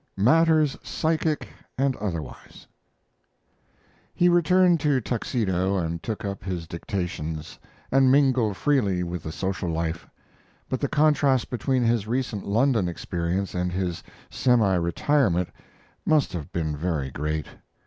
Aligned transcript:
MATTERS 0.17 0.77
PSYCHIC 0.81 1.47
AND 1.77 1.95
OTHERWISE 1.97 2.65
He 4.15 4.29
returned 4.29 4.79
to 4.79 4.99
Tuxedo 4.99 5.77
and 5.77 6.01
took 6.01 6.25
up 6.25 6.43
his 6.43 6.67
dictations, 6.67 7.59
and 7.91 8.11
mingled 8.11 8.57
freely 8.57 9.03
with 9.03 9.21
the 9.21 9.31
social 9.31 9.69
life; 9.69 10.09
but 10.67 10.79
the 10.79 10.87
contrast 10.87 11.51
between 11.51 11.83
his 11.83 12.07
recent 12.07 12.47
London 12.47 12.89
experience 12.89 13.53
and 13.53 13.71
his 13.71 14.01
semi 14.31 14.73
retirement 14.73 15.49
must 16.03 16.33
have 16.33 16.51
been 16.51 16.75
very 16.75 17.11
great. 17.11 17.45